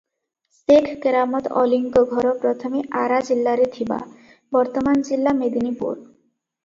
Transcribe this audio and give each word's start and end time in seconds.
ସେଖ 0.59 0.93
କେରାମତ୍ 1.01 1.49
ଅଲିଙ୍କ 1.63 2.03
ଘର 2.13 2.31
ପ୍ରଥମେ 2.45 2.81
ଆରା 3.01 3.21
ଜିଲ୍ଲାରେ 3.29 3.69
ଥିବା, 3.79 4.01
ବର୍ତ୍ତମାନ 4.59 5.07
ଜିଲ୍ଲା 5.11 5.35
ମେଦୀନିପୁର। 5.43 5.95